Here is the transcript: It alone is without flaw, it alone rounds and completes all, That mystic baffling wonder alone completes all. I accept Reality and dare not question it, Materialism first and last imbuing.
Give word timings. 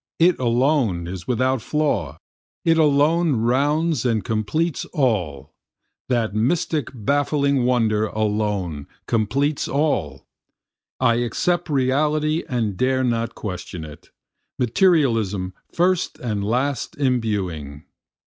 It 0.17 0.39
alone 0.39 1.05
is 1.05 1.27
without 1.27 1.61
flaw, 1.61 2.17
it 2.65 2.79
alone 2.79 3.33
rounds 3.35 4.03
and 4.03 4.23
completes 4.23 4.83
all, 4.93 5.51
That 6.09 6.33
mystic 6.33 6.89
baffling 6.91 7.65
wonder 7.65 8.07
alone 8.07 8.87
completes 9.05 9.67
all. 9.67 10.25
I 10.99 11.17
accept 11.17 11.69
Reality 11.69 12.43
and 12.49 12.75
dare 12.77 13.03
not 13.03 13.35
question 13.35 13.85
it, 13.85 14.09
Materialism 14.57 15.53
first 15.71 16.17
and 16.17 16.43
last 16.43 16.95
imbuing. 16.97 17.83